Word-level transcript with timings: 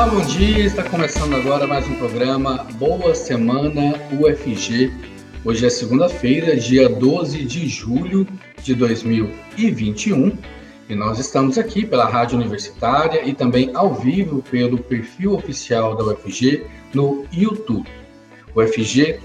Olá, 0.00 0.08
bom 0.08 0.22
dia. 0.22 0.64
Está 0.64 0.82
começando 0.82 1.34
agora 1.34 1.66
mais 1.66 1.86
um 1.86 1.94
programa 1.96 2.64
Boa 2.78 3.14
Semana 3.14 4.00
UFG. 4.10 4.90
Hoje 5.44 5.66
é 5.66 5.68
segunda-feira, 5.68 6.56
dia 6.56 6.88
12 6.88 7.44
de 7.44 7.68
julho 7.68 8.26
de 8.62 8.74
2021, 8.74 10.38
e 10.88 10.94
nós 10.94 11.18
estamos 11.18 11.58
aqui 11.58 11.84
pela 11.84 12.08
Rádio 12.08 12.38
Universitária 12.38 13.22
e 13.28 13.34
também 13.34 13.72
ao 13.74 13.92
vivo 13.92 14.42
pelo 14.50 14.78
perfil 14.78 15.34
oficial 15.34 15.94
da 15.94 16.04
UFG 16.04 16.64
no 16.94 17.26
YouTube. 17.30 17.86
O 18.54 18.62
UFG, 18.62 19.20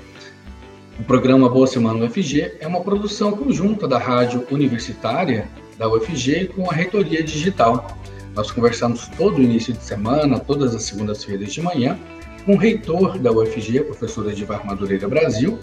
o 0.99 1.03
programa 1.05 1.47
Boa 1.47 1.67
Semana 1.67 2.03
UFG, 2.03 2.57
é 2.59 2.67
uma 2.67 2.81
produção 2.81 3.31
conjunta 3.31 3.87
da 3.87 3.97
Rádio 3.97 4.45
Universitária 4.51 5.47
da 5.77 5.87
UFG 5.87 6.47
com 6.53 6.69
a 6.69 6.73
Reitoria 6.73 7.23
Digital 7.23 7.97
nós 8.35 8.51
conversamos 8.51 9.07
todo 9.17 9.41
início 9.41 9.73
de 9.73 9.83
semana, 9.83 10.39
todas 10.39 10.75
as 10.75 10.83
segundas-feiras 10.83 11.53
de 11.53 11.61
manhã, 11.61 11.97
com 12.45 12.53
o 12.53 12.57
reitor 12.57 13.17
da 13.17 13.31
UFG, 13.31 13.81
professora 13.81 14.31
Edivar 14.31 14.65
Madureira 14.65 15.07
Brasil, 15.07 15.57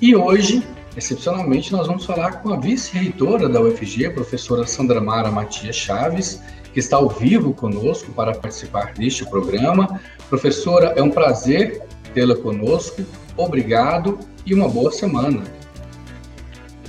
e 0.00 0.16
hoje, 0.16 0.66
excepcionalmente, 0.96 1.72
nós 1.72 1.86
vamos 1.86 2.04
falar 2.04 2.42
com 2.42 2.52
a 2.52 2.56
vice-reitora 2.56 3.48
da 3.48 3.60
UFG, 3.60 4.10
professora 4.10 4.66
Sandra 4.66 5.00
Mara 5.00 5.30
Matias 5.30 5.76
Chaves, 5.76 6.42
que 6.72 6.80
está 6.80 6.96
ao 6.96 7.08
vivo 7.08 7.52
conosco 7.52 8.12
para 8.12 8.34
participar 8.34 8.94
deste 8.94 9.24
programa. 9.28 10.00
Professora, 10.28 10.94
é 10.96 11.02
um 11.02 11.10
prazer 11.10 11.82
tê-la 12.14 12.36
conosco. 12.36 13.02
Obrigado 13.36 14.18
e 14.46 14.54
uma 14.54 14.68
boa 14.68 14.90
semana. 14.90 15.42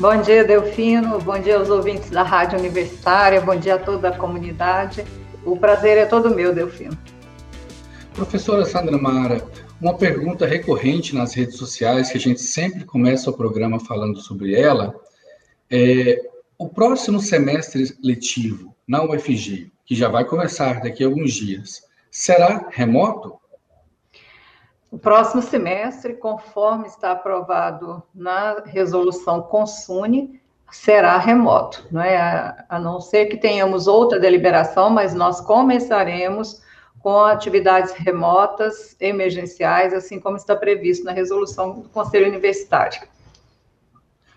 Bom 0.02 0.20
dia, 0.20 0.44
Delfino. 0.44 1.20
Bom 1.20 1.38
dia 1.38 1.58
aos 1.58 1.70
ouvintes 1.70 2.10
da 2.10 2.24
Rádio 2.24 2.58
Universitária. 2.58 3.40
Bom 3.40 3.56
dia 3.56 3.76
a 3.76 3.78
toda 3.78 4.10
a 4.10 4.18
comunidade. 4.18 5.06
O 5.46 5.56
prazer 5.56 5.96
é 5.96 6.08
todo 6.08 6.34
meu, 6.34 6.56
Delfino. 6.56 6.98
Professora 8.12 8.66
Sandra 8.66 8.98
Mara, 8.98 9.48
uma 9.80 9.96
pergunta 9.96 10.48
recorrente 10.48 11.14
nas 11.14 11.36
redes 11.36 11.56
sociais, 11.56 12.10
que 12.10 12.18
a 12.18 12.20
gente 12.20 12.42
sempre 12.42 12.84
começa 12.84 13.30
o 13.30 13.38
programa 13.38 13.80
falando 13.80 14.20
sobre 14.20 14.60
ela, 14.60 14.96
é 15.70 16.20
o 16.58 16.68
próximo 16.68 17.20
semestre 17.20 17.96
letivo 18.04 18.76
na 18.88 19.04
UFG, 19.04 19.72
que 19.86 19.94
já 19.94 20.10
vai 20.10 20.26
começar 20.26 20.82
daqui 20.82 21.04
a 21.04 21.08
alguns 21.08 21.32
dias, 21.32 21.84
será 22.10 22.68
remoto? 22.72 23.36
O 24.92 25.00
próximo 25.00 25.42
semestre, 25.42 26.16
conforme 26.16 26.86
está 26.86 27.14
aprovado 27.14 28.04
na 28.14 28.62
resolução 28.66 29.42
Consune, 29.42 30.42
será 30.70 31.18
remoto, 31.18 31.88
não 31.90 32.02
é? 32.02 32.18
A, 32.68 32.78
não 32.78 33.00
ser 33.00 33.28
que 33.28 33.38
tenhamos 33.38 33.88
outra 33.88 34.20
deliberação, 34.20 34.90
mas 34.90 35.14
nós 35.14 35.40
começaremos 35.40 36.62
com 37.00 37.22
atividades 37.22 37.94
remotas, 37.94 38.98
emergenciais, 39.00 39.94
assim 39.94 40.20
como 40.20 40.36
está 40.36 40.58
previsto 40.58 41.06
na 41.06 41.14
resolução 41.14 41.80
do 41.80 41.90
Conselho 41.90 42.28
Universitário. 42.28 43.02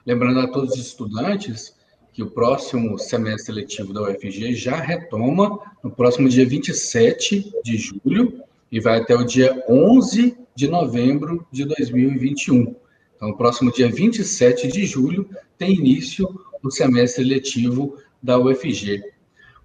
Lembrando 0.07 0.39
a 0.39 0.47
todos 0.47 0.75
os 0.75 0.87
estudantes 0.87 1.77
que 2.13 2.23
o 2.23 2.31
próximo 2.31 2.97
semestre 2.97 3.53
letivo 3.53 3.93
da 3.93 4.03
UFG 4.03 4.55
já 4.55 4.77
retoma 4.77 5.59
no 5.83 5.91
próximo 5.91 6.29
dia 6.29 6.47
27 6.47 7.53
de 7.65 7.77
julho 7.77 8.41
e 8.71 8.79
vai 8.79 9.01
até 9.01 9.17
o 9.17 9.25
dia 9.25 9.65
11 9.69 10.44
de 10.57 10.69
novembro 10.69 11.47
de 11.51 11.65
2021. 11.65 12.75
Então, 13.17 13.29
no 13.29 13.37
próximo 13.37 13.73
dia 13.73 13.91
27 13.91 14.69
de 14.69 14.87
julho, 14.87 15.29
tem 15.59 15.75
início 15.75 16.29
o 16.63 16.71
semestre 16.71 17.25
letivo 17.25 17.99
da 18.23 18.39
UFG. 18.39 19.03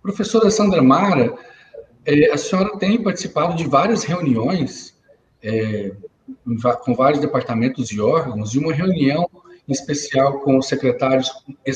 Professora 0.01 0.50
Sandra 0.51 0.81
Mara, 0.81 1.33
é, 2.05 2.31
a 2.31 2.38
senhora 2.38 2.77
tem 2.77 3.01
participado 3.01 3.55
de 3.55 3.67
várias 3.67 4.03
reuniões 4.03 4.97
é, 5.41 5.91
com 6.83 6.94
vários 6.94 7.21
departamentos 7.21 7.91
e 7.91 8.00
órgãos, 8.00 8.53
e 8.53 8.59
uma 8.59 8.73
reunião 8.73 9.29
especial 9.67 10.39
com 10.39 10.57
o 10.57 10.61
secretário, 10.61 11.23
é, 11.66 11.71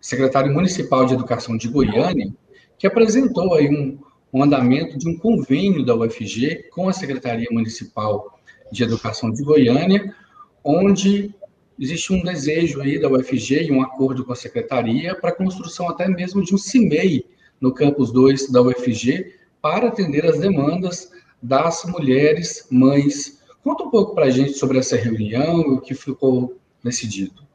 secretário 0.00 0.52
municipal 0.52 1.06
de 1.06 1.14
educação 1.14 1.56
de 1.56 1.68
Goiânia, 1.68 2.32
que 2.78 2.86
apresentou 2.86 3.54
aí 3.54 3.68
um, 3.68 3.98
o 4.32 4.42
andamento 4.42 4.96
de 4.96 5.08
um 5.08 5.16
convênio 5.16 5.84
da 5.84 5.94
UFG 5.94 6.68
com 6.70 6.88
a 6.88 6.92
Secretaria 6.92 7.48
Municipal 7.50 8.38
de 8.70 8.84
Educação 8.84 9.32
de 9.32 9.42
Goiânia, 9.42 10.14
onde 10.62 11.34
existe 11.78 12.12
um 12.12 12.22
desejo 12.22 12.80
aí 12.80 13.00
da 13.00 13.08
UFG 13.08 13.64
e 13.64 13.72
um 13.72 13.82
acordo 13.82 14.24
com 14.24 14.32
a 14.32 14.36
secretaria 14.36 15.14
para 15.14 15.30
a 15.30 15.34
construção 15.34 15.88
até 15.88 16.06
mesmo 16.08 16.44
de 16.44 16.54
um 16.54 16.58
CIMEI 16.58 17.24
no 17.60 17.72
campus 17.72 18.12
2 18.12 18.50
da 18.50 18.62
UFG 18.62 19.34
para 19.60 19.88
atender 19.88 20.26
as 20.26 20.38
demandas 20.38 21.10
das 21.42 21.84
mulheres 21.84 22.66
mães. 22.70 23.40
Conta 23.62 23.84
um 23.84 23.90
pouco 23.90 24.14
para 24.14 24.26
a 24.26 24.30
gente 24.30 24.52
sobre 24.52 24.78
essa 24.78 24.96
reunião 24.96 25.60
e 25.62 25.70
o 25.72 25.80
que 25.80 25.94
ficou 25.94 26.56
decidido. 26.84 27.49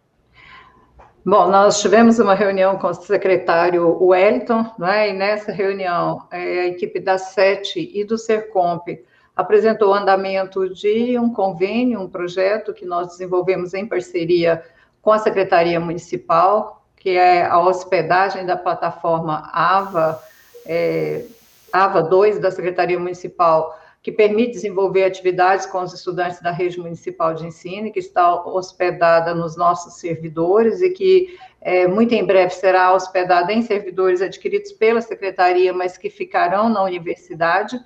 Bom, 1.28 1.50
nós 1.50 1.82
tivemos 1.82 2.20
uma 2.20 2.36
reunião 2.36 2.78
com 2.78 2.86
o 2.86 2.94
secretário 2.94 3.98
Wellington, 4.00 4.72
né, 4.78 5.10
e 5.10 5.14
nessa 5.14 5.52
reunião 5.52 6.28
é, 6.30 6.60
a 6.60 6.68
equipe 6.68 7.00
da 7.00 7.18
SET 7.18 7.80
e 7.80 8.04
do 8.04 8.16
SERCOMP 8.16 9.04
apresentou 9.36 9.90
o 9.90 9.94
andamento 9.96 10.72
de 10.72 11.18
um 11.18 11.34
convênio, 11.34 12.00
um 12.00 12.08
projeto 12.08 12.76
que 12.76 12.86
nós 12.86 13.08
desenvolvemos 13.08 13.74
em 13.74 13.88
parceria 13.88 14.64
com 15.02 15.12
a 15.12 15.18
Secretaria 15.18 15.80
Municipal, 15.80 16.86
que 16.96 17.18
é 17.18 17.44
a 17.44 17.60
hospedagem 17.60 18.46
da 18.46 18.56
plataforma 18.56 19.50
AVA, 19.52 20.22
é, 20.64 21.26
AVA 21.74 22.04
2 22.04 22.38
da 22.38 22.52
Secretaria 22.52 23.00
Municipal, 23.00 23.76
que 24.06 24.12
permite 24.12 24.52
desenvolver 24.52 25.04
atividades 25.04 25.66
com 25.66 25.82
os 25.82 25.92
estudantes 25.92 26.40
da 26.40 26.52
rede 26.52 26.80
municipal 26.80 27.34
de 27.34 27.48
ensino, 27.48 27.92
que 27.92 27.98
está 27.98 28.36
hospedada 28.46 29.34
nos 29.34 29.58
nossos 29.58 29.96
servidores 29.96 30.80
e 30.80 30.92
que 30.92 31.36
é, 31.60 31.88
muito 31.88 32.14
em 32.14 32.24
breve 32.24 32.52
será 32.54 32.94
hospedada 32.94 33.52
em 33.52 33.64
servidores 33.64 34.22
adquiridos 34.22 34.72
pela 34.74 35.02
secretaria, 35.02 35.74
mas 35.74 35.98
que 35.98 36.12
ficarão 36.12 36.70
na 36.70 36.84
universidade. 36.84 37.80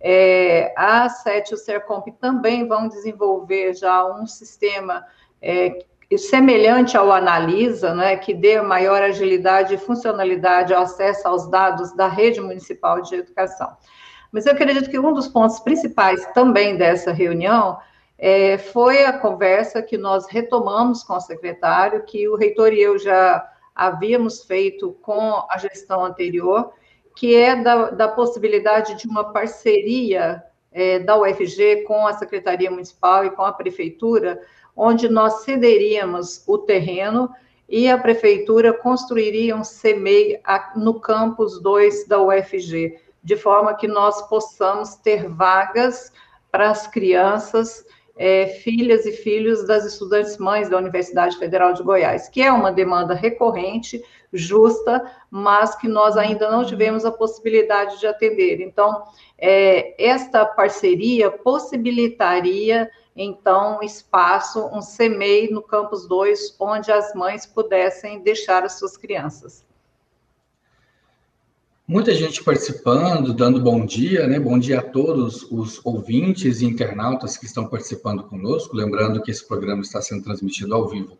É, 0.00 0.72
a 0.76 1.08
SET 1.08 1.50
e 1.50 1.54
o 1.54 1.56
SERCOMP 1.56 2.12
também 2.20 2.68
vão 2.68 2.86
desenvolver 2.86 3.74
já 3.74 4.06
um 4.06 4.28
sistema 4.28 5.04
é, 5.42 5.76
semelhante 6.16 6.96
ao 6.96 7.10
Analisa, 7.10 7.96
né, 7.96 8.16
que 8.16 8.32
dê 8.32 8.62
maior 8.62 9.02
agilidade 9.02 9.74
e 9.74 9.78
funcionalidade 9.78 10.72
ao 10.72 10.84
acesso 10.84 11.26
aos 11.26 11.50
dados 11.50 11.92
da 11.96 12.06
rede 12.06 12.40
municipal 12.40 13.02
de 13.02 13.16
educação. 13.16 13.76
Mas 14.30 14.46
eu 14.46 14.52
acredito 14.52 14.90
que 14.90 14.98
um 14.98 15.12
dos 15.12 15.28
pontos 15.28 15.58
principais 15.60 16.24
também 16.32 16.76
dessa 16.76 17.12
reunião 17.12 17.78
é, 18.18 18.58
foi 18.58 19.04
a 19.04 19.12
conversa 19.12 19.80
que 19.80 19.96
nós 19.96 20.26
retomamos 20.28 21.02
com 21.02 21.14
o 21.14 21.20
secretário, 21.20 22.04
que 22.04 22.28
o 22.28 22.36
reitor 22.36 22.72
e 22.72 22.80
eu 22.80 22.98
já 22.98 23.48
havíamos 23.74 24.44
feito 24.44 24.92
com 25.02 25.46
a 25.48 25.56
gestão 25.56 26.04
anterior, 26.04 26.72
que 27.14 27.34
é 27.34 27.54
da, 27.56 27.90
da 27.90 28.08
possibilidade 28.08 28.96
de 28.96 29.06
uma 29.06 29.32
parceria 29.32 30.42
é, 30.72 30.98
da 30.98 31.16
UFG 31.16 31.84
com 31.86 32.06
a 32.06 32.12
Secretaria 32.12 32.70
Municipal 32.70 33.24
e 33.24 33.30
com 33.30 33.42
a 33.42 33.52
Prefeitura, 33.52 34.42
onde 34.76 35.08
nós 35.08 35.44
cederíamos 35.44 36.42
o 36.46 36.58
terreno 36.58 37.30
e 37.68 37.88
a 37.88 37.98
Prefeitura 37.98 38.72
construiria 38.72 39.54
um 39.54 39.62
CMEI 39.62 40.40
no 40.74 41.00
campus 41.00 41.60
2 41.60 42.06
da 42.06 42.20
UFG 42.20 42.96
de 43.22 43.36
forma 43.36 43.74
que 43.74 43.88
nós 43.88 44.22
possamos 44.28 44.96
ter 44.96 45.28
vagas 45.28 46.12
para 46.50 46.70
as 46.70 46.86
crianças, 46.86 47.84
é, 48.16 48.46
filhas 48.46 49.06
e 49.06 49.12
filhos 49.12 49.64
das 49.66 49.84
estudantes 49.84 50.36
mães 50.38 50.68
da 50.68 50.76
Universidade 50.76 51.38
Federal 51.38 51.72
de 51.72 51.82
Goiás, 51.82 52.28
que 52.28 52.42
é 52.42 52.50
uma 52.50 52.72
demanda 52.72 53.14
recorrente, 53.14 54.02
justa, 54.32 55.10
mas 55.30 55.76
que 55.76 55.86
nós 55.86 56.16
ainda 56.16 56.50
não 56.50 56.64
tivemos 56.64 57.04
a 57.04 57.12
possibilidade 57.12 57.98
de 58.00 58.06
atender. 58.06 58.60
Então, 58.60 59.04
é, 59.38 59.94
esta 60.04 60.44
parceria 60.44 61.30
possibilitaria, 61.30 62.90
então, 63.14 63.80
espaço, 63.82 64.66
um 64.66 64.80
CMEI 64.80 65.48
no 65.50 65.62
Campus 65.62 66.06
2, 66.06 66.56
onde 66.58 66.90
as 66.90 67.14
mães 67.14 67.46
pudessem 67.46 68.20
deixar 68.20 68.64
as 68.64 68.78
suas 68.78 68.96
crianças. 68.96 69.64
Muita 71.90 72.12
gente 72.12 72.44
participando, 72.44 73.32
dando 73.32 73.62
bom 73.62 73.82
dia, 73.86 74.26
né? 74.26 74.38
Bom 74.38 74.58
dia 74.58 74.80
a 74.80 74.82
todos 74.82 75.50
os 75.50 75.80
ouvintes 75.82 76.60
e 76.60 76.66
internautas 76.66 77.38
que 77.38 77.46
estão 77.46 77.66
participando 77.66 78.24
conosco. 78.24 78.76
Lembrando 78.76 79.22
que 79.22 79.30
esse 79.30 79.48
programa 79.48 79.80
está 79.80 80.02
sendo 80.02 80.22
transmitido 80.22 80.74
ao 80.74 80.86
vivo 80.86 81.16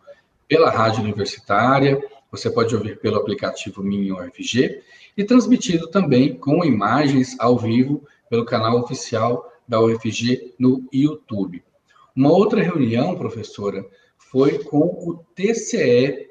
pela 0.46 0.68
Rádio 0.68 1.02
Universitária, 1.02 1.98
você 2.30 2.50
pode 2.50 2.76
ouvir 2.76 3.00
pelo 3.00 3.16
aplicativo 3.16 3.82
Minho 3.82 4.18
UFG 4.18 4.82
e 5.16 5.24
transmitido 5.24 5.88
também 5.88 6.36
com 6.36 6.62
imagens 6.62 7.34
ao 7.40 7.56
vivo 7.56 8.06
pelo 8.28 8.44
canal 8.44 8.78
oficial 8.78 9.50
da 9.66 9.80
UFG 9.80 10.52
no 10.58 10.86
YouTube. 10.92 11.64
Uma 12.14 12.30
outra 12.30 12.62
reunião, 12.62 13.16
professora, 13.16 13.86
foi 14.18 14.58
com 14.58 14.80
o 14.80 15.24
TCE, 15.34 16.27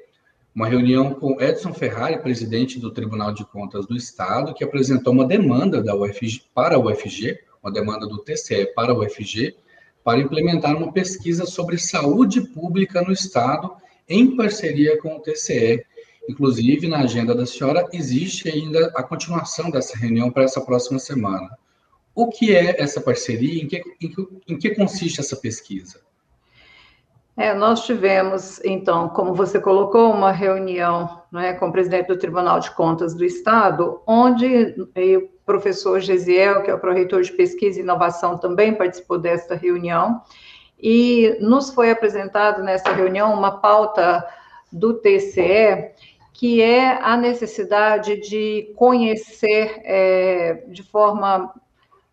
uma 0.58 0.66
reunião 0.66 1.14
com 1.14 1.40
Edson 1.40 1.72
Ferrari, 1.72 2.20
presidente 2.20 2.80
do 2.80 2.90
Tribunal 2.90 3.32
de 3.32 3.44
Contas 3.44 3.86
do 3.86 3.94
Estado, 3.94 4.52
que 4.52 4.64
apresentou 4.64 5.12
uma 5.12 5.24
demanda 5.24 5.80
da 5.80 5.94
UFG 5.94 6.42
para 6.52 6.74
a 6.74 6.78
UFG, 6.80 7.38
uma 7.62 7.70
demanda 7.70 8.08
do 8.08 8.18
TCE 8.18 8.66
para 8.74 8.90
a 8.90 8.98
UFG, 8.98 9.54
para 10.02 10.18
implementar 10.18 10.76
uma 10.76 10.92
pesquisa 10.92 11.46
sobre 11.46 11.78
saúde 11.78 12.40
pública 12.40 13.00
no 13.02 13.12
Estado, 13.12 13.70
em 14.08 14.34
parceria 14.34 15.00
com 15.00 15.14
o 15.14 15.20
TCE. 15.20 15.84
Inclusive, 16.28 16.88
na 16.88 17.02
agenda 17.02 17.36
da 17.36 17.46
senhora, 17.46 17.88
existe 17.92 18.48
ainda 18.48 18.90
a 18.96 19.02
continuação 19.04 19.70
dessa 19.70 19.96
reunião 19.96 20.28
para 20.28 20.42
essa 20.42 20.60
próxima 20.60 20.98
semana. 20.98 21.56
O 22.12 22.26
que 22.26 22.52
é 22.52 22.82
essa 22.82 23.00
parceria? 23.00 23.62
Em 23.62 23.68
que, 23.68 23.80
em 24.00 24.08
que, 24.08 24.28
em 24.48 24.58
que 24.58 24.70
consiste 24.70 25.20
essa 25.20 25.36
pesquisa? 25.36 26.00
É, 27.38 27.54
nós 27.54 27.86
tivemos, 27.86 28.60
então, 28.64 29.08
como 29.10 29.32
você 29.32 29.60
colocou, 29.60 30.10
uma 30.10 30.32
reunião 30.32 31.22
né, 31.30 31.52
com 31.52 31.68
o 31.68 31.72
presidente 31.72 32.08
do 32.08 32.18
Tribunal 32.18 32.58
de 32.58 32.72
Contas 32.72 33.14
do 33.14 33.24
Estado, 33.24 34.02
onde 34.04 34.74
o 35.16 35.28
professor 35.46 36.00
Gesiel, 36.00 36.64
que 36.64 36.70
é 36.72 36.74
o 36.74 36.80
pró-reitor 36.80 37.22
de 37.22 37.30
Pesquisa 37.30 37.78
e 37.78 37.82
Inovação, 37.84 38.36
também 38.36 38.74
participou 38.74 39.18
desta 39.18 39.54
reunião, 39.54 40.20
e 40.80 41.38
nos 41.40 41.70
foi 41.70 41.92
apresentado 41.92 42.60
nessa 42.60 42.92
reunião 42.92 43.32
uma 43.32 43.60
pauta 43.60 44.26
do 44.72 44.94
TCE, 44.94 45.92
que 46.32 46.60
é 46.60 47.00
a 47.00 47.16
necessidade 47.16 48.16
de 48.16 48.72
conhecer 48.74 49.80
é, 49.84 50.64
de 50.66 50.82
forma 50.82 51.54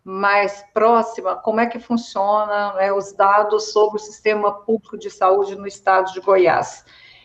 mais 0.06 0.64
próxima 0.72 1.34
como 1.34 1.58
é 1.58 1.66
que 1.66 1.80
funciona 1.80 2.74
né, 2.74 2.92
os 2.92 3.12
dados 3.12 3.72
sobre 3.72 3.96
o 3.96 3.98
sistema 3.98 4.52
público 4.52 4.96
de 4.96 5.10
saúde 5.10 5.56
no 5.56 5.66
estado 5.66 6.12
de 6.12 6.20
Goiás. 6.20 6.84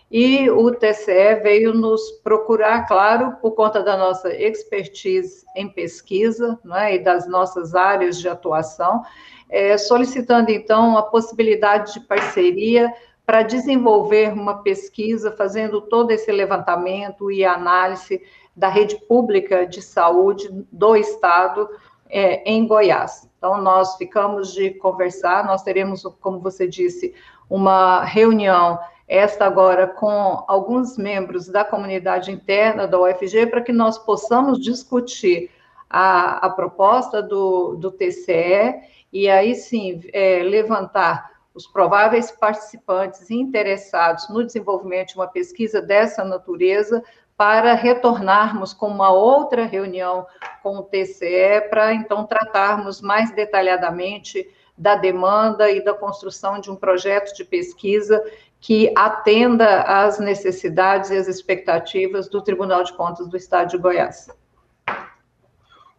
E 0.10 0.50
o 0.50 0.72
TCE 0.72 1.36
veio 1.44 1.76
nos 1.76 2.02
procurar, 2.24 2.88
claro, 2.88 3.38
por 3.40 3.52
conta 3.52 3.84
da 3.84 3.96
nossa 3.96 4.34
expertise 4.34 5.46
em 5.56 5.70
pesquisa 5.70 6.60
né, 6.66 6.96
e 6.96 7.00
das 7.00 7.28
nossas 7.28 7.76
áreas 7.76 8.20
de 8.20 8.28
atuação, 8.28 9.04
é, 9.48 9.78
solicitando 9.78 10.50
então 10.50 10.98
a 10.98 11.04
possibilidade 11.04 11.94
de 11.94 12.00
parceria 12.00 12.92
para 13.24 13.44
desenvolver 13.44 14.34
uma 14.34 14.64
pesquisa, 14.64 15.32
fazendo 15.32 15.82
todo 15.82 16.10
esse 16.10 16.32
levantamento 16.32 17.32
e 17.32 17.46
análise 17.46 18.24
da 18.56 18.70
rede 18.70 18.96
pública 19.08 19.68
de 19.68 19.84
saúde 19.84 20.50
do 20.72 20.96
Estado, 20.96 21.70
é, 22.12 22.44
em 22.50 22.68
Goiás. 22.68 23.28
Então, 23.38 23.60
nós 23.60 23.96
ficamos 23.96 24.54
de 24.54 24.72
conversar, 24.72 25.46
nós 25.46 25.64
teremos, 25.64 26.04
como 26.20 26.40
você 26.40 26.68
disse, 26.68 27.16
uma 27.50 28.04
reunião, 28.04 28.78
esta 29.08 29.46
agora 29.46 29.88
com 29.88 30.44
alguns 30.48 30.98
membros 30.98 31.48
da 31.48 31.66
comunidade 31.66 32.32
interna 32.32 32.88
da 32.88 33.00
UFG, 33.00 33.48
para 33.48 33.62
que 33.62 33.74
nós 33.74 33.98
possamos 33.98 34.60
discutir 34.62 35.50
a, 35.90 36.46
a 36.46 36.50
proposta 36.50 37.22
do, 37.22 37.76
do 37.76 37.92
TCE 37.92 38.82
e 39.12 39.30
aí 39.30 39.56
sim 39.56 40.02
é, 40.14 40.42
levantar 40.44 41.32
os 41.54 41.68
prováveis 41.68 42.32
participantes 42.32 43.30
interessados 43.30 44.30
no 44.30 44.46
desenvolvimento 44.46 45.10
de 45.10 45.16
uma 45.16 45.28
pesquisa 45.28 45.82
dessa 45.82 46.24
natureza 46.24 47.04
para 47.42 47.74
retornarmos 47.74 48.72
com 48.72 48.86
uma 48.86 49.12
outra 49.12 49.66
reunião 49.66 50.28
com 50.62 50.78
o 50.78 50.84
TCE 50.84 51.70
para 51.72 51.92
então 51.92 52.24
tratarmos 52.24 53.02
mais 53.02 53.34
detalhadamente 53.34 54.48
da 54.78 54.94
demanda 54.94 55.72
e 55.72 55.84
da 55.84 55.92
construção 55.92 56.62
de 56.62 56.70
um 56.70 56.76
projeto 56.76 57.36
de 57.36 57.44
pesquisa 57.44 58.24
que 58.60 58.94
atenda 58.96 59.82
às 59.82 60.20
necessidades 60.20 61.10
e 61.10 61.18
às 61.18 61.28
expectativas 61.28 62.30
do 62.30 62.44
Tribunal 62.44 62.84
de 62.84 62.94
Contas 62.94 63.28
do 63.28 63.36
Estado 63.36 63.72
de 63.72 63.78
Goiás. 63.80 64.30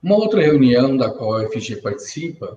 Uma 0.00 0.14
outra 0.14 0.40
reunião 0.40 0.96
da 0.96 1.10
qual 1.10 1.34
a 1.34 1.42
UFG 1.42 1.82
participa 1.82 2.56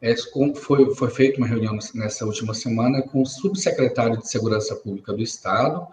é, 0.00 0.14
foi, 0.54 0.94
foi 0.94 1.10
feita 1.10 1.38
uma 1.38 1.46
reunião 1.48 1.76
nessa 1.92 2.24
última 2.24 2.54
semana 2.54 3.02
com 3.02 3.22
o 3.22 3.26
subsecretário 3.26 4.18
de 4.18 4.30
Segurança 4.30 4.76
Pública 4.76 5.12
do 5.12 5.22
Estado, 5.24 5.88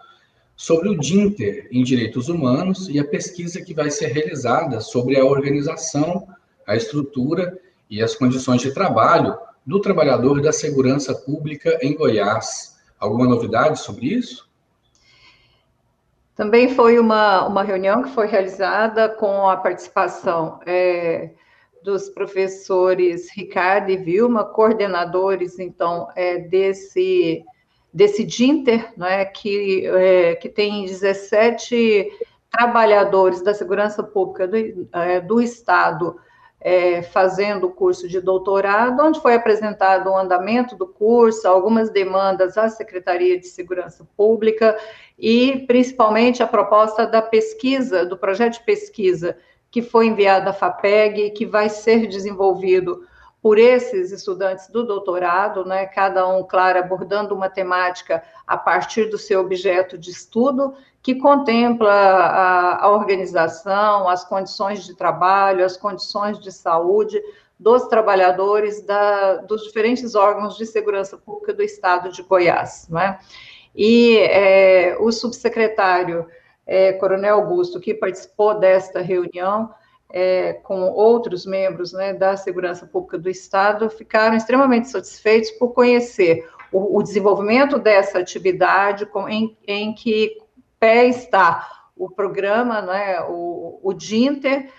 sobre 0.56 0.88
o 0.88 0.98
DINTER 0.98 1.68
em 1.70 1.82
Direitos 1.82 2.28
Humanos 2.28 2.88
e 2.88 2.98
a 2.98 3.04
pesquisa 3.04 3.62
que 3.62 3.74
vai 3.74 3.90
ser 3.90 4.06
realizada 4.08 4.80
sobre 4.80 5.18
a 5.18 5.24
organização, 5.24 6.28
a 6.66 6.76
estrutura 6.76 7.58
e 7.90 8.02
as 8.02 8.14
condições 8.14 8.62
de 8.62 8.72
trabalho 8.72 9.36
do 9.66 9.80
trabalhador 9.80 10.40
da 10.40 10.52
segurança 10.52 11.14
pública 11.14 11.78
em 11.82 11.94
Goiás. 11.94 12.76
Alguma 12.98 13.26
novidade 13.26 13.80
sobre 13.80 14.06
isso? 14.06 14.48
Também 16.34 16.74
foi 16.74 16.98
uma, 16.98 17.46
uma 17.46 17.62
reunião 17.62 18.02
que 18.02 18.10
foi 18.10 18.26
realizada 18.26 19.08
com 19.08 19.48
a 19.48 19.56
participação 19.56 20.58
é, 20.66 21.30
dos 21.82 22.08
professores 22.08 23.30
Ricardo 23.32 23.90
e 23.90 23.96
Vilma, 23.96 24.44
coordenadores, 24.44 25.58
então, 25.58 26.08
é, 26.16 26.38
desse 26.38 27.44
desse 27.94 28.24
DINTER, 28.24 28.92
né, 28.96 29.24
que, 29.24 29.86
é, 29.86 30.34
que 30.34 30.48
tem 30.48 30.84
17 30.84 32.10
trabalhadores 32.50 33.40
da 33.40 33.54
segurança 33.54 34.02
pública 34.02 34.48
do, 34.48 34.88
é, 34.92 35.20
do 35.20 35.40
Estado 35.40 36.16
é, 36.60 37.02
fazendo 37.02 37.68
o 37.68 37.70
curso 37.70 38.08
de 38.08 38.20
doutorado, 38.20 39.00
onde 39.00 39.20
foi 39.20 39.34
apresentado 39.34 40.10
o 40.10 40.16
andamento 40.16 40.74
do 40.74 40.88
curso, 40.88 41.46
algumas 41.46 41.90
demandas 41.90 42.58
à 42.58 42.68
Secretaria 42.68 43.38
de 43.38 43.46
Segurança 43.46 44.04
Pública 44.16 44.76
e, 45.16 45.64
principalmente, 45.68 46.42
a 46.42 46.48
proposta 46.48 47.06
da 47.06 47.22
pesquisa, 47.22 48.04
do 48.04 48.16
projeto 48.16 48.54
de 48.54 48.64
pesquisa 48.64 49.36
que 49.70 49.82
foi 49.82 50.06
enviado 50.06 50.48
à 50.48 50.52
FAPEG 50.52 51.26
e 51.26 51.30
que 51.30 51.46
vai 51.46 51.68
ser 51.68 52.06
desenvolvido 52.06 53.02
por 53.44 53.58
esses 53.58 54.10
estudantes 54.10 54.68
do 54.68 54.82
doutorado, 54.82 55.66
né, 55.66 55.84
cada 55.84 56.26
um, 56.26 56.42
claro, 56.42 56.78
abordando 56.78 57.34
uma 57.34 57.50
temática 57.50 58.24
a 58.46 58.56
partir 58.56 59.10
do 59.10 59.18
seu 59.18 59.42
objeto 59.42 59.98
de 59.98 60.10
estudo, 60.10 60.72
que 61.02 61.16
contempla 61.16 61.92
a, 61.92 62.86
a 62.86 62.90
organização, 62.90 64.08
as 64.08 64.24
condições 64.24 64.86
de 64.86 64.96
trabalho, 64.96 65.62
as 65.62 65.76
condições 65.76 66.40
de 66.40 66.50
saúde 66.50 67.22
dos 67.60 67.86
trabalhadores 67.86 68.80
da, 68.80 69.34
dos 69.36 69.64
diferentes 69.64 70.14
órgãos 70.14 70.56
de 70.56 70.64
segurança 70.64 71.18
pública 71.18 71.52
do 71.52 71.62
estado 71.62 72.10
de 72.10 72.22
Goiás. 72.22 72.88
Né? 72.88 73.18
E 73.76 74.16
é, 74.20 74.96
o 74.98 75.12
subsecretário 75.12 76.26
é, 76.66 76.94
Coronel 76.94 77.34
Augusto, 77.34 77.78
que 77.78 77.92
participou 77.92 78.58
desta 78.58 79.02
reunião, 79.02 79.68
é, 80.16 80.52
com 80.52 80.82
outros 80.92 81.44
membros 81.44 81.92
né, 81.92 82.14
da 82.14 82.36
segurança 82.36 82.86
pública 82.86 83.18
do 83.18 83.28
Estado, 83.28 83.90
ficaram 83.90 84.36
extremamente 84.36 84.88
satisfeitos 84.88 85.50
por 85.50 85.74
conhecer 85.74 86.48
o, 86.70 86.98
o 86.98 87.02
desenvolvimento 87.02 87.80
dessa 87.80 88.20
atividade, 88.20 89.06
com, 89.06 89.28
em, 89.28 89.58
em, 89.66 89.92
que 89.92 90.38
pé 90.78 91.08
está 91.08 91.68
o 91.96 92.08
programa, 92.08 92.80
né, 92.80 93.22
o, 93.22 93.80
o 93.82 93.92
DINTER, 93.92 94.70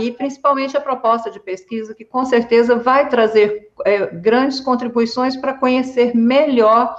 e 0.00 0.10
principalmente 0.10 0.76
a 0.76 0.80
proposta 0.80 1.30
de 1.30 1.38
pesquisa, 1.38 1.94
que 1.94 2.04
com 2.04 2.24
certeza 2.24 2.74
vai 2.74 3.08
trazer 3.08 3.70
é, 3.84 4.06
grandes 4.06 4.58
contribuições 4.58 5.36
para 5.36 5.54
conhecer 5.54 6.16
melhor 6.16 6.96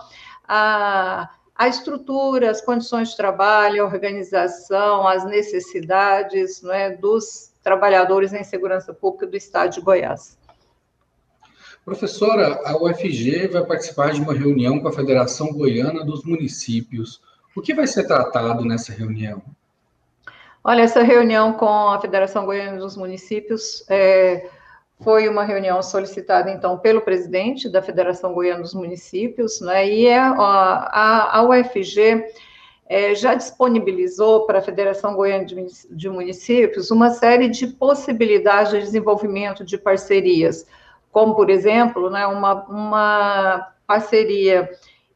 a, 0.47 1.29
a 1.53 1.67
estrutura, 1.67 2.49
as 2.49 2.61
condições 2.61 3.09
de 3.09 3.17
trabalho, 3.17 3.83
a 3.83 3.85
organização, 3.85 5.05
as 5.05 5.25
necessidades 5.25 6.63
é, 6.63 6.91
dos 6.91 7.48
trabalhadores 7.63 8.33
em 8.33 8.43
segurança 8.43 8.93
pública 8.93 9.27
do 9.27 9.35
estado 9.35 9.71
de 9.71 9.81
Goiás. 9.81 10.37
Professora, 11.83 12.61
a 12.65 12.77
UFG 12.77 13.47
vai 13.47 13.65
participar 13.65 14.11
de 14.11 14.21
uma 14.21 14.33
reunião 14.33 14.79
com 14.79 14.87
a 14.87 14.91
Federação 14.91 15.51
Goiana 15.51 16.03
dos 16.05 16.23
Municípios. 16.23 17.21
O 17.55 17.61
que 17.61 17.73
vai 17.73 17.87
ser 17.87 18.05
tratado 18.05 18.63
nessa 18.63 18.93
reunião? 18.93 19.41
Olha, 20.63 20.83
essa 20.83 21.01
reunião 21.01 21.53
com 21.53 21.89
a 21.89 21.99
Federação 21.99 22.45
Goiana 22.45 22.77
dos 22.77 22.95
Municípios 22.95 23.83
é, 23.89 24.49
foi 25.01 25.27
uma 25.29 25.43
reunião 25.43 25.81
solicitada, 25.81 26.51
então, 26.51 26.77
pelo 26.77 27.01
presidente 27.01 27.69
da 27.69 27.81
Federação 27.81 28.33
Goiana 28.33 28.61
dos 28.61 28.73
Municípios, 28.73 29.61
né, 29.61 29.89
e 29.89 30.05
é, 30.05 30.19
a, 30.19 30.33
a, 30.37 31.39
a 31.39 31.43
UFG 31.43 32.25
é, 32.89 33.13
já 33.13 33.35
disponibilizou 33.35 34.47
para 34.47 34.57
a 34.57 34.63
Federação 34.63 35.13
Goiana 35.13 35.45
de 35.45 36.09
Municípios 36.09 36.89
uma 36.89 37.11
série 37.11 37.47
de 37.47 37.67
possibilidades 37.67 38.71
de 38.71 38.79
desenvolvimento 38.79 39.63
de 39.63 39.77
parcerias, 39.77 40.65
como, 41.11 41.35
por 41.35 41.51
exemplo, 41.51 42.09
né, 42.09 42.25
uma, 42.25 42.65
uma 42.65 43.71
parceria 43.85 44.67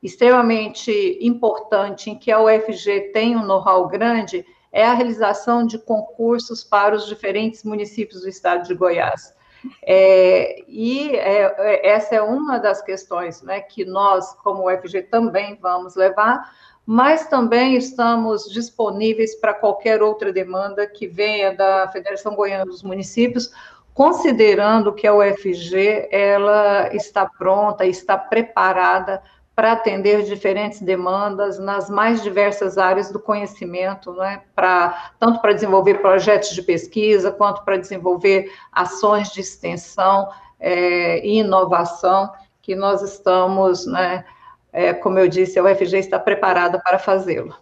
extremamente 0.04 1.18
importante 1.20 2.12
em 2.12 2.16
que 2.16 2.32
a 2.32 2.40
UFG 2.40 3.12
tem 3.12 3.36
um 3.36 3.46
know-how 3.46 3.88
grande 3.88 4.46
é 4.72 4.86
a 4.86 4.94
realização 4.94 5.66
de 5.66 5.80
concursos 5.80 6.64
para 6.64 6.96
os 6.96 7.08
diferentes 7.08 7.64
municípios 7.64 8.22
do 8.22 8.30
estado 8.30 8.68
de 8.68 8.76
Goiás. 8.76 9.34
É, 9.82 10.64
e 10.68 11.16
é, 11.16 11.56
é 11.58 11.90
essa 11.90 12.16
é 12.16 12.22
uma 12.22 12.60
das 12.60 12.82
questões 12.82 13.42
né, 13.42 13.62
que 13.62 13.86
nós, 13.86 14.34
como 14.44 14.68
UFG, 14.68 15.04
também 15.04 15.58
vamos 15.62 15.96
levar, 15.96 16.52
mas 16.86 17.28
também 17.28 17.76
estamos 17.76 18.52
disponíveis 18.52 19.36
para 19.36 19.54
qualquer 19.54 20.02
outra 20.02 20.34
demanda 20.34 20.86
que 20.86 21.08
venha 21.08 21.56
da 21.56 21.88
Federação 21.88 22.36
Goiana 22.36 22.66
dos 22.66 22.84
Municípios, 22.84 23.52
considerando 23.94 24.92
que 24.92 25.08
a 25.08 25.14
UFG 25.14 26.10
ela 26.12 26.94
está 26.94 27.26
pronta, 27.26 27.86
está 27.86 28.18
preparada 28.18 29.22
para 29.56 29.74
atender 29.74 30.24
diferentes 30.24 30.82
demandas 30.82 31.60
nas 31.60 31.90
mais 31.90 32.24
diversas 32.24 32.78
áreas 32.78 33.12
do 33.12 33.20
conhecimento, 33.20 34.12
né, 34.14 34.42
para, 34.56 35.12
tanto 35.20 35.40
para 35.40 35.54
desenvolver 35.54 36.02
projetos 36.02 36.50
de 36.50 36.62
pesquisa, 36.64 37.32
quanto 37.32 37.64
para 37.64 37.78
desenvolver 37.78 38.52
ações 38.72 39.32
de 39.32 39.42
extensão 39.42 40.28
é, 40.60 41.26
e 41.26 41.38
inovação, 41.40 42.32
que 42.64 42.76
nós 42.76 43.04
estamos, 43.04 43.86
né, 43.86 44.26
é, 44.74 44.92
como 44.92 45.20
eu 45.20 45.28
disse, 45.28 45.60
a 45.60 45.64
UFG 45.64 46.00
está 46.00 46.20
preparada 46.20 46.80
para 46.80 46.98
fazê-lo. 46.98 47.56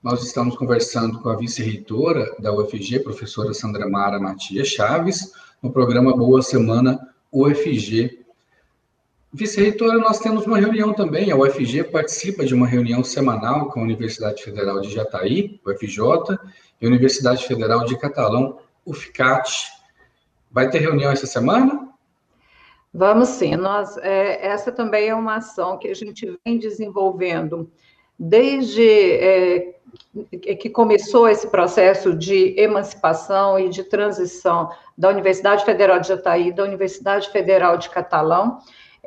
Nós 0.00 0.22
estamos 0.22 0.56
conversando 0.56 1.20
com 1.20 1.28
a 1.28 1.36
vice-reitora 1.36 2.34
da 2.38 2.52
UFG, 2.52 3.00
professora 3.00 3.52
Sandra 3.52 3.88
Mara 3.88 4.18
Matias 4.18 4.68
Chaves, 4.68 5.32
no 5.60 5.72
programa 5.72 6.16
Boa 6.16 6.40
Semana 6.40 6.98
UFG. 7.32 8.20
Vice-reitora, 9.32 9.98
nós 9.98 10.18
temos 10.18 10.46
uma 10.46 10.58
reunião 10.58 10.92
também. 10.92 11.30
A 11.30 11.36
UFG 11.36 11.84
participa 11.84 12.44
de 12.44 12.54
uma 12.54 12.66
reunião 12.66 13.02
semanal 13.02 13.68
com 13.70 13.80
a 13.80 13.84
Universidade 13.84 14.42
Federal 14.42 14.80
de 14.80 14.90
Jataí, 14.90 15.60
UFJ, 15.66 16.38
e 16.80 16.86
a 16.86 16.88
Universidade 16.88 17.46
Federal 17.46 17.84
de 17.84 17.98
Catalão, 17.98 18.58
UFCAT. 18.84 19.68
Vai 20.50 20.68
ter 20.68 20.78
reunião 20.78 21.10
essa 21.10 21.26
semana? 21.26 21.91
Vamos 22.92 23.30
sim. 23.30 23.56
Nós, 23.56 23.96
é, 23.98 24.46
essa 24.46 24.70
também 24.70 25.08
é 25.08 25.14
uma 25.14 25.36
ação 25.36 25.78
que 25.78 25.88
a 25.88 25.94
gente 25.94 26.38
vem 26.44 26.58
desenvolvendo 26.58 27.70
desde 28.18 28.86
é, 28.88 29.74
que 30.56 30.68
começou 30.68 31.28
esse 31.28 31.48
processo 31.48 32.14
de 32.14 32.54
emancipação 32.58 33.58
e 33.58 33.68
de 33.68 33.84
transição 33.84 34.70
da 34.96 35.08
Universidade 35.08 35.64
Federal 35.64 35.98
de 36.00 36.08
Jataí, 36.08 36.52
da 36.52 36.64
Universidade 36.64 37.30
Federal 37.30 37.76
de 37.76 37.88
Catalão. 37.88 38.58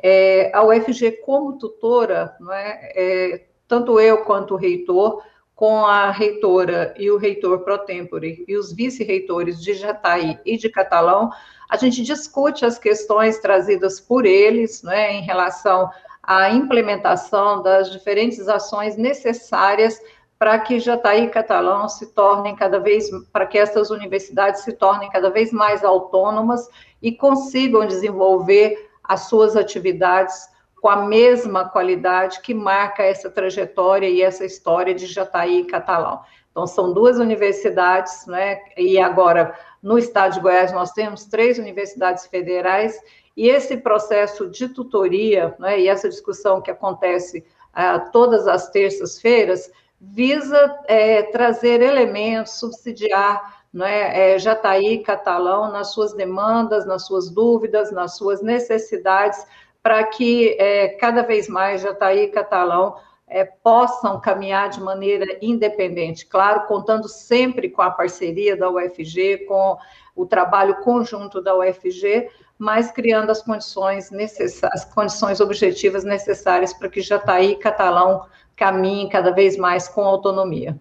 É, 0.02 0.50
a 0.54 0.62
UFG, 0.64 1.12
como 1.24 1.56
tutora, 1.56 2.36
é, 2.50 3.34
é, 3.34 3.46
tanto 3.66 3.98
eu 4.00 4.18
quanto 4.24 4.54
o 4.54 4.56
reitor, 4.56 5.22
com 5.54 5.86
a 5.86 6.10
reitora 6.10 6.94
e 6.98 7.10
o 7.10 7.16
reitor 7.16 7.60
pro 7.60 7.78
tempore 7.78 8.44
e 8.46 8.56
os 8.56 8.74
vice-reitores 8.74 9.62
de 9.62 9.72
Jataí 9.72 10.38
e 10.44 10.58
de 10.58 10.68
Catalão, 10.68 11.30
a 11.68 11.76
gente 11.76 12.02
discute 12.02 12.64
as 12.64 12.78
questões 12.78 13.38
trazidas 13.38 14.00
por 14.00 14.24
eles, 14.24 14.82
né, 14.82 15.12
em 15.12 15.22
relação 15.22 15.90
à 16.22 16.50
implementação 16.50 17.62
das 17.62 17.90
diferentes 17.90 18.48
ações 18.48 18.96
necessárias 18.96 20.00
para 20.38 20.58
que 20.58 20.78
Jataí 20.78 21.28
Catalão 21.30 21.88
se 21.88 22.06
tornem 22.12 22.54
cada 22.54 22.78
vez, 22.78 23.08
para 23.32 23.46
que 23.46 23.56
essas 23.56 23.90
universidades 23.90 24.62
se 24.62 24.72
tornem 24.72 25.10
cada 25.10 25.30
vez 25.30 25.50
mais 25.50 25.82
autônomas 25.82 26.68
e 27.00 27.12
consigam 27.12 27.86
desenvolver 27.86 28.90
as 29.02 29.28
suas 29.28 29.56
atividades 29.56 30.48
com 30.80 30.88
a 30.88 30.96
mesma 30.96 31.68
qualidade 31.68 32.40
que 32.42 32.52
marca 32.52 33.02
essa 33.02 33.30
trajetória 33.30 34.08
e 34.08 34.22
essa 34.22 34.44
história 34.44 34.94
de 34.94 35.06
Jataí 35.06 35.64
Catalão. 35.64 36.20
Então, 36.50 36.66
são 36.66 36.92
duas 36.92 37.18
universidades, 37.18 38.26
né? 38.26 38.58
E 38.76 38.98
agora, 38.98 39.54
no 39.86 39.96
estado 39.96 40.34
de 40.34 40.40
Goiás, 40.40 40.72
nós 40.72 40.90
temos 40.90 41.26
três 41.26 41.60
universidades 41.60 42.26
federais, 42.26 43.00
e 43.36 43.48
esse 43.48 43.76
processo 43.76 44.50
de 44.50 44.68
tutoria, 44.68 45.54
né, 45.60 45.78
e 45.78 45.88
essa 45.88 46.08
discussão 46.08 46.60
que 46.60 46.72
acontece 46.72 47.44
uh, 47.72 48.10
todas 48.10 48.48
as 48.48 48.68
terças-feiras, 48.68 49.70
visa 50.00 50.76
é, 50.88 51.22
trazer 51.22 51.80
elementos, 51.80 52.58
subsidiar 52.58 53.62
né, 53.72 54.32
é, 54.32 54.38
Jataí 54.40 55.04
Catalão 55.04 55.70
nas 55.70 55.92
suas 55.92 56.12
demandas, 56.14 56.84
nas 56.84 57.06
suas 57.06 57.30
dúvidas, 57.30 57.92
nas 57.92 58.16
suas 58.16 58.42
necessidades, 58.42 59.46
para 59.84 60.02
que 60.02 60.56
é, 60.58 60.88
cada 60.96 61.22
vez 61.22 61.48
mais 61.48 61.82
Jataí 61.82 62.26
Catalão 62.26 62.96
é, 63.28 63.44
possam 63.44 64.20
caminhar 64.20 64.70
de 64.70 64.80
maneira 64.80 65.38
independente, 65.42 66.26
claro, 66.26 66.66
contando 66.66 67.08
sempre 67.08 67.68
com 67.68 67.82
a 67.82 67.90
parceria 67.90 68.56
da 68.56 68.70
UFG, 68.70 69.46
com 69.46 69.76
o 70.14 70.24
trabalho 70.24 70.76
conjunto 70.76 71.42
da 71.42 71.56
UFG, 71.56 72.28
mas 72.58 72.90
criando 72.90 73.30
as 73.30 73.42
condições 73.42 74.10
necessárias, 74.10 74.82
as 74.82 74.94
condições 74.94 75.40
objetivas 75.40 76.04
necessárias 76.04 76.72
para 76.72 76.88
que 76.88 77.02
Jataí 77.02 77.56
Catalão 77.56 78.24
caminhem 78.54 79.08
cada 79.08 79.30
vez 79.30 79.56
mais 79.56 79.88
com 79.88 80.02
autonomia. 80.02 80.78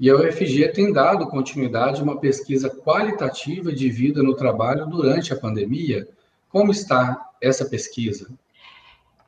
E 0.00 0.08
a 0.08 0.16
UFG 0.16 0.72
tem 0.72 0.92
dado 0.92 1.26
continuidade 1.26 2.00
a 2.00 2.04
uma 2.04 2.20
pesquisa 2.20 2.70
qualitativa 2.70 3.72
de 3.72 3.90
vida 3.90 4.22
no 4.22 4.34
trabalho 4.34 4.86
durante 4.86 5.32
a 5.32 5.36
pandemia. 5.36 6.08
Como 6.48 6.70
está 6.70 7.30
essa 7.42 7.64
pesquisa? 7.64 8.30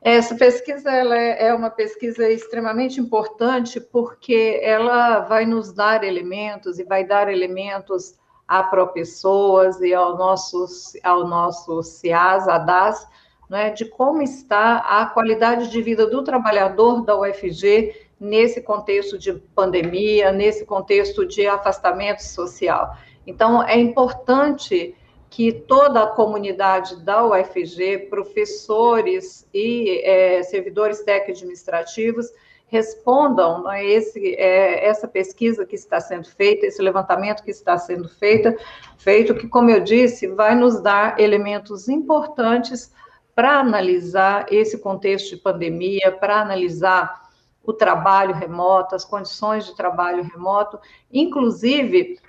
Essa 0.01 0.33
pesquisa 0.33 0.89
ela 0.89 1.15
é, 1.15 1.47
é 1.47 1.53
uma 1.53 1.69
pesquisa 1.69 2.27
extremamente 2.27 2.99
importante 2.99 3.79
porque 3.79 4.59
ela 4.63 5.19
vai 5.19 5.45
nos 5.45 5.71
dar 5.71 6.03
elementos 6.03 6.79
e 6.79 6.83
vai 6.83 7.05
dar 7.05 7.31
elementos 7.31 8.19
a 8.47 8.63
ProPessoas 8.63 9.79
e 9.79 9.93
ao 9.93 10.17
nosso, 10.17 10.65
ao 11.03 11.27
nosso 11.27 11.83
CIAS, 11.83 12.47
a 12.47 12.57
DAS, 12.57 13.07
né, 13.47 13.69
de 13.69 13.85
como 13.85 14.23
está 14.23 14.77
a 14.77 15.05
qualidade 15.05 15.69
de 15.69 15.81
vida 15.81 16.07
do 16.07 16.23
trabalhador 16.23 17.05
da 17.05 17.17
UFG 17.17 17.93
nesse 18.19 18.59
contexto 18.61 19.19
de 19.19 19.33
pandemia, 19.33 20.31
nesse 20.31 20.65
contexto 20.65 21.25
de 21.25 21.45
afastamento 21.47 22.23
social. 22.23 22.97
Então, 23.25 23.63
é 23.63 23.77
importante 23.77 24.95
que 25.31 25.53
toda 25.53 26.03
a 26.03 26.07
comunidade 26.07 26.97
da 27.05 27.25
UFG, 27.25 28.09
professores 28.09 29.47
e 29.53 30.01
é, 30.03 30.43
servidores 30.43 31.01
técnico-administrativos, 31.03 32.27
respondam 32.67 33.65
a 33.65 33.81
esse, 33.81 34.35
é, 34.35 34.85
essa 34.85 35.07
pesquisa 35.07 35.65
que 35.65 35.75
está 35.75 36.01
sendo 36.01 36.29
feita, 36.29 36.65
esse 36.65 36.81
levantamento 36.81 37.43
que 37.43 37.51
está 37.51 37.77
sendo 37.77 38.09
feita, 38.09 38.57
feito, 38.97 39.33
que, 39.33 39.47
como 39.47 39.69
eu 39.69 39.79
disse, 39.79 40.27
vai 40.27 40.53
nos 40.53 40.81
dar 40.81 41.17
elementos 41.17 41.87
importantes 41.87 42.91
para 43.33 43.57
analisar 43.57 44.47
esse 44.51 44.79
contexto 44.79 45.29
de 45.29 45.41
pandemia, 45.41 46.11
para 46.11 46.41
analisar 46.41 47.29
o 47.63 47.71
trabalho 47.71 48.33
remoto, 48.33 48.95
as 48.95 49.05
condições 49.05 49.65
de 49.65 49.77
trabalho 49.77 50.23
remoto, 50.23 50.77
inclusive 51.09 52.19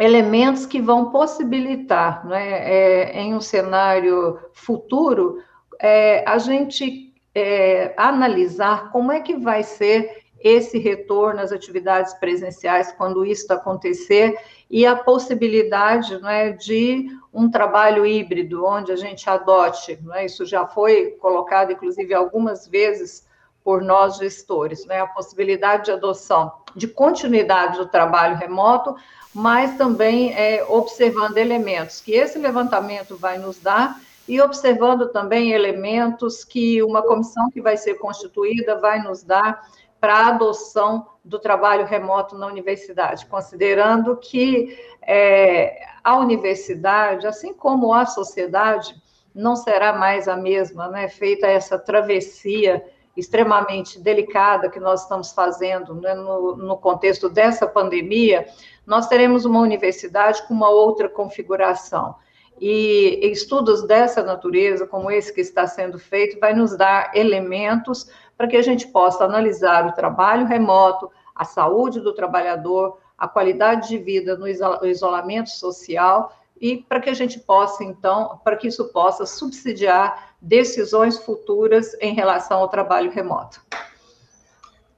elementos 0.00 0.64
que 0.64 0.80
vão 0.80 1.10
possibilitar, 1.10 2.26
né, 2.26 2.48
é, 2.48 3.20
em 3.20 3.34
um 3.34 3.40
cenário 3.40 4.38
futuro, 4.52 5.42
é, 5.78 6.24
a 6.26 6.38
gente 6.38 7.12
é, 7.34 7.92
analisar 7.98 8.90
como 8.90 9.12
é 9.12 9.20
que 9.20 9.36
vai 9.36 9.62
ser 9.62 10.24
esse 10.42 10.78
retorno 10.78 11.40
às 11.40 11.52
atividades 11.52 12.14
presenciais 12.14 12.92
quando 12.92 13.26
isso 13.26 13.52
acontecer 13.52 14.38
e 14.70 14.86
a 14.86 14.96
possibilidade 14.96 16.18
né, 16.22 16.52
de 16.52 17.06
um 17.32 17.50
trabalho 17.50 18.06
híbrido, 18.06 18.64
onde 18.64 18.90
a 18.90 18.96
gente 18.96 19.28
adote, 19.28 19.98
né, 20.02 20.24
isso 20.24 20.46
já 20.46 20.66
foi 20.66 21.10
colocado, 21.20 21.72
inclusive, 21.72 22.14
algumas 22.14 22.66
vezes 22.66 23.28
por 23.62 23.82
nós 23.82 24.16
gestores, 24.16 24.86
né, 24.86 25.00
a 25.00 25.06
possibilidade 25.06 25.86
de 25.86 25.92
adoção 25.92 26.52
de 26.74 26.88
continuidade 26.88 27.78
do 27.78 27.86
trabalho 27.86 28.36
remoto, 28.36 28.94
mas 29.34 29.76
também 29.76 30.32
é, 30.34 30.64
observando 30.68 31.36
elementos 31.36 32.00
que 32.00 32.12
esse 32.12 32.38
levantamento 32.38 33.16
vai 33.16 33.38
nos 33.38 33.58
dar 33.58 34.00
e 34.26 34.40
observando 34.40 35.08
também 35.08 35.52
elementos 35.52 36.44
que 36.44 36.82
uma 36.82 37.02
comissão 37.02 37.50
que 37.50 37.60
vai 37.60 37.76
ser 37.76 37.94
constituída 37.94 38.78
vai 38.78 39.02
nos 39.02 39.22
dar 39.22 39.68
para 40.00 40.14
a 40.14 40.28
adoção 40.28 41.06
do 41.24 41.38
trabalho 41.38 41.84
remoto 41.84 42.36
na 42.36 42.46
universidade, 42.46 43.26
considerando 43.26 44.16
que 44.16 44.78
é, 45.02 45.84
a 46.02 46.16
universidade, 46.16 47.26
assim 47.26 47.52
como 47.52 47.92
a 47.92 48.06
sociedade, 48.06 48.94
não 49.34 49.54
será 49.54 49.92
mais 49.92 50.26
a 50.26 50.36
mesma, 50.36 50.88
né? 50.88 51.08
Feita 51.08 51.46
essa 51.46 51.78
travessia 51.78 52.84
extremamente 53.20 54.00
delicada 54.00 54.68
que 54.68 54.80
nós 54.80 55.02
estamos 55.02 55.32
fazendo 55.32 55.94
né, 55.94 56.14
no, 56.14 56.56
no 56.56 56.76
contexto 56.76 57.28
dessa 57.28 57.66
pandemia, 57.66 58.46
nós 58.86 59.06
teremos 59.06 59.44
uma 59.44 59.60
universidade 59.60 60.42
com 60.48 60.54
uma 60.54 60.68
outra 60.68 61.08
configuração. 61.08 62.16
E 62.60 63.20
estudos 63.30 63.86
dessa 63.86 64.22
natureza, 64.22 64.86
como 64.86 65.10
esse 65.10 65.32
que 65.32 65.40
está 65.40 65.66
sendo 65.66 65.98
feito, 65.98 66.38
vai 66.38 66.52
nos 66.52 66.76
dar 66.76 67.12
elementos 67.14 68.10
para 68.36 68.48
que 68.48 68.56
a 68.56 68.62
gente 68.62 68.88
possa 68.88 69.24
analisar 69.24 69.86
o 69.86 69.92
trabalho 69.92 70.46
remoto, 70.46 71.10
a 71.34 71.44
saúde 71.44 72.00
do 72.00 72.12
trabalhador, 72.12 72.98
a 73.16 73.28
qualidade 73.28 73.88
de 73.88 73.98
vida 73.98 74.36
no 74.36 74.46
isolamento 74.86 75.50
social 75.50 76.32
e 76.60 76.76
para 76.76 77.00
que 77.00 77.08
a 77.08 77.14
gente 77.14 77.38
possa, 77.38 77.82
então, 77.82 78.40
para 78.44 78.56
que 78.56 78.68
isso 78.68 78.92
possa 78.92 79.24
subsidiar 79.24 80.34
decisões 80.40 81.18
futuras 81.18 81.96
em 82.00 82.14
relação 82.14 82.58
ao 82.58 82.68
trabalho 82.68 83.10
remoto. 83.10 83.60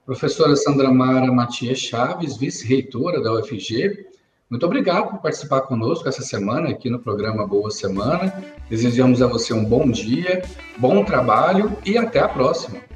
Professora 0.05 0.55
Sandra 0.55 0.91
Mara 0.91 1.31
Matias 1.31 1.79
Chaves, 1.79 2.35
vice-reitora 2.35 3.21
da 3.21 3.33
UFG, 3.33 4.11
muito 4.49 4.67
obrigado 4.67 5.09
por 5.09 5.19
participar 5.19 5.61
conosco 5.61 6.07
essa 6.07 6.21
semana 6.21 6.69
aqui 6.69 6.87
no 6.87 6.99
programa 6.99 7.47
Boa 7.47 7.71
Semana. 7.71 8.31
Desejamos 8.69 9.19
a 9.19 9.25
você 9.25 9.51
um 9.51 9.65
bom 9.65 9.89
dia, 9.89 10.43
bom 10.77 11.03
trabalho 11.03 11.75
e 11.83 11.97
até 11.97 12.19
a 12.19 12.27
próxima. 12.27 12.92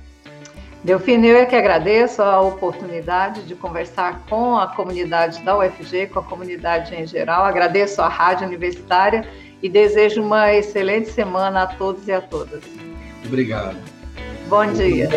Delfino, 0.88 1.26
eu 1.26 1.36
é 1.36 1.46
que 1.46 1.54
agradeço 1.54 2.22
a 2.22 2.40
oportunidade 2.40 3.42
de 3.42 3.54
conversar 3.54 4.24
com 4.30 4.56
a 4.56 4.68
comunidade 4.68 5.44
da 5.44 5.58
UFG, 5.58 6.08
com 6.08 6.20
a 6.20 6.24
comunidade 6.24 6.96
em 6.96 7.06
geral. 7.06 7.44
Agradeço 7.44 8.02
a 8.02 8.08
Rádio 8.08 8.48
Universitária 8.48 9.28
e 9.62 9.68
desejo 9.68 10.24
uma 10.24 10.54
excelente 10.54 11.10
semana 11.10 11.64
a 11.64 11.68
todos 11.68 12.08
e 12.08 12.14
a 12.14 12.22
todas. 12.22 12.64
Obrigado. 13.26 13.76
Bom 14.48 14.66
dia. 14.72 15.10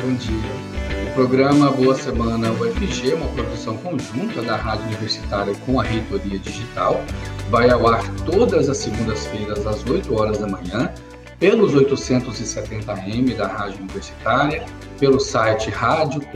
Bom 0.00 0.14
dia. 0.14 1.10
O 1.10 1.14
programa 1.14 1.70
Boa 1.72 1.94
Semana 1.94 2.50
UFG 2.50 3.12
uma 3.12 3.28
produção 3.34 3.76
conjunta 3.76 4.40
da 4.40 4.56
Rádio 4.56 4.86
Universitária 4.86 5.54
com 5.66 5.78
a 5.78 5.82
Reitoria 5.82 6.38
Digital. 6.38 7.02
Vai 7.50 7.68
ao 7.68 7.86
ar 7.86 8.02
todas 8.24 8.66
as 8.66 8.78
segundas-feiras 8.78 9.66
às 9.66 9.84
8 9.84 10.18
horas 10.18 10.38
da 10.38 10.46
manhã 10.46 10.90
pelos 11.38 11.74
870m 11.74 13.34
da 13.34 13.48
Rádio 13.48 13.80
Universitária, 13.80 14.64
pelo 15.02 15.18
site 15.18 15.68
radio.ufg.br, 15.68 16.28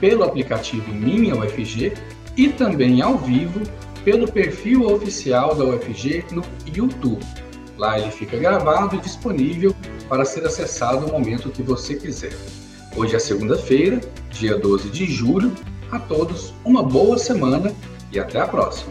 pelo 0.00 0.24
aplicativo 0.24 0.92
Minha 0.92 1.36
UFG 1.36 1.92
e 2.36 2.48
também 2.48 3.00
ao 3.00 3.16
vivo 3.16 3.60
pelo 4.04 4.26
perfil 4.26 4.92
oficial 4.92 5.54
da 5.54 5.64
UFG 5.66 6.24
no 6.32 6.42
YouTube. 6.66 7.24
Lá 7.78 7.96
ele 7.96 8.10
fica 8.10 8.36
gravado 8.36 8.96
e 8.96 8.98
disponível 8.98 9.72
para 10.08 10.24
ser 10.24 10.44
acessado 10.44 11.06
no 11.06 11.12
momento 11.12 11.48
que 11.48 11.62
você 11.62 11.94
quiser. 11.94 12.32
Hoje 12.96 13.14
é 13.14 13.20
segunda-feira, 13.20 14.00
dia 14.30 14.58
12 14.58 14.90
de 14.90 15.06
julho. 15.06 15.54
A 15.92 16.00
todos 16.00 16.52
uma 16.64 16.82
boa 16.82 17.16
semana 17.16 17.72
e 18.10 18.18
até 18.18 18.40
a 18.40 18.48
próxima. 18.48 18.90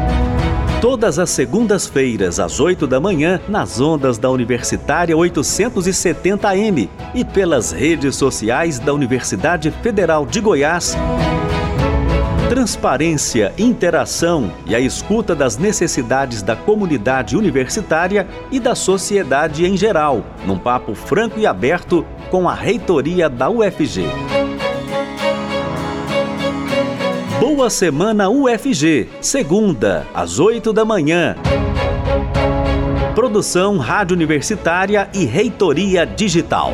todas 0.81 1.19
as 1.19 1.29
segundas-feiras, 1.29 2.39
às 2.39 2.59
8 2.59 2.87
da 2.87 2.99
manhã, 2.99 3.39
nas 3.47 3.79
ondas 3.79 4.17
da 4.17 4.31
Universitária 4.31 5.15
870M 5.15 6.89
e 7.13 7.23
pelas 7.23 7.71
redes 7.71 8.15
sociais 8.15 8.79
da 8.79 8.91
Universidade 8.91 9.69
Federal 9.69 10.25
de 10.25 10.41
Goiás. 10.41 10.97
Transparência, 12.49 13.53
interação 13.59 14.51
e 14.65 14.75
a 14.75 14.79
escuta 14.79 15.35
das 15.35 15.55
necessidades 15.55 16.41
da 16.41 16.55
comunidade 16.55 17.37
universitária 17.37 18.27
e 18.51 18.59
da 18.59 18.73
sociedade 18.73 19.65
em 19.65 19.77
geral, 19.77 20.25
num 20.45 20.57
papo 20.57 20.95
franco 20.95 21.39
e 21.39 21.45
aberto 21.45 22.03
com 22.31 22.49
a 22.49 22.55
reitoria 22.55 23.29
da 23.29 23.49
UFG. 23.49 24.40
Boa 27.53 27.69
Semana 27.69 28.29
UFG, 28.29 29.09
segunda, 29.19 30.07
às 30.13 30.39
8 30.39 30.71
da 30.71 30.85
manhã. 30.85 31.35
Produção 33.13 33.77
Rádio 33.77 34.15
Universitária 34.15 35.09
e 35.13 35.25
Reitoria 35.25 36.05
Digital. 36.05 36.71